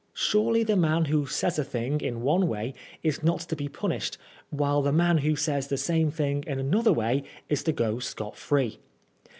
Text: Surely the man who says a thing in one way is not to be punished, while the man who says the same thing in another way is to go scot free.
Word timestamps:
Surely 0.15 0.63
the 0.63 0.75
man 0.75 1.05
who 1.05 1.27
says 1.27 1.59
a 1.59 1.63
thing 1.63 2.01
in 2.01 2.23
one 2.23 2.47
way 2.47 2.73
is 3.03 3.21
not 3.21 3.41
to 3.41 3.55
be 3.55 3.69
punished, 3.69 4.17
while 4.49 4.81
the 4.81 4.91
man 4.91 5.19
who 5.19 5.35
says 5.35 5.67
the 5.67 5.77
same 5.77 6.09
thing 6.09 6.43
in 6.47 6.57
another 6.57 6.91
way 6.91 7.21
is 7.49 7.61
to 7.61 7.71
go 7.71 7.99
scot 7.99 8.35
free. 8.35 8.79